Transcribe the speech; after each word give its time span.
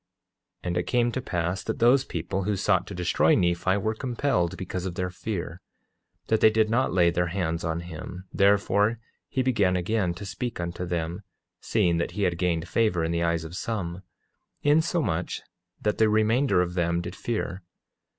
8:10 0.63 0.67
And 0.67 0.77
it 0.77 0.83
came 0.87 1.11
to 1.11 1.21
pass 1.21 1.63
that 1.63 1.77
those 1.77 2.03
people 2.03 2.45
who 2.45 2.55
sought 2.55 2.87
to 2.87 2.95
destroy 2.95 3.35
Nephi 3.35 3.77
were 3.77 3.93
compelled 3.93 4.57
because 4.57 4.87
of 4.87 4.95
their 4.95 5.11
fear, 5.11 5.61
that 6.25 6.41
they 6.41 6.49
did 6.49 6.71
not 6.71 6.91
lay 6.91 7.11
their 7.11 7.27
hands 7.27 7.63
on 7.63 7.81
him; 7.81 8.25
therefore 8.33 8.97
he 9.29 9.43
began 9.43 9.75
again 9.75 10.15
to 10.15 10.25
speak 10.25 10.59
unto 10.59 10.87
them, 10.87 11.21
seeing 11.59 11.97
that 11.97 12.13
he 12.17 12.23
had 12.23 12.39
gained 12.39 12.67
favor 12.67 13.03
in 13.03 13.11
the 13.11 13.21
eyes 13.21 13.43
of 13.43 13.55
some, 13.55 14.01
insomuch 14.63 15.43
that 15.79 15.99
the 15.99 16.09
remainder 16.09 16.63
of 16.63 16.73
them 16.73 17.01
did 17.01 17.15
fear. 17.15 17.61